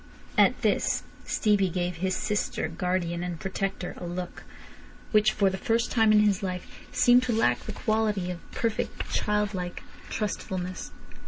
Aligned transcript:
At 0.35 0.59
this 0.63 1.03
Stevie 1.25 1.69
gave 1.69 1.97
his 1.97 2.15
sister, 2.15 2.67
guardian 2.67 3.23
and 3.23 3.39
protector 3.39 3.93
a 3.99 4.05
look, 4.07 4.45
which 5.11 5.31
for 5.31 5.51
the 5.51 5.59
first 5.59 5.91
time 5.91 6.11
in 6.11 6.21
his 6.21 6.41
life 6.41 6.79
seemed 6.91 7.21
to 7.21 7.33
lack 7.37 7.59
the 7.59 7.71
quality 7.71 8.31
of 8.31 8.39
perfect 8.51 9.11
childlike 9.13 9.83
trustfulness. 10.09 10.89